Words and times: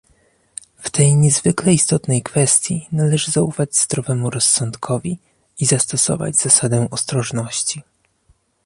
W 0.77 0.89
tej 0.89 1.15
niezwykle 1.17 1.73
istotnej 1.73 2.21
kwestii 2.23 2.87
należy 2.91 3.31
zaufać 3.31 3.77
zdrowemu 3.77 4.29
rozsądkowi 4.29 5.19
i 5.59 5.65
zastosować 5.65 6.35
zasadę 6.35 6.87
ostrożności 6.91 7.81